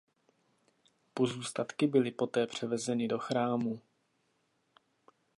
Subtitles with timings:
[1.13, 3.81] Pozůstatky byly poté převezeny do chrámu.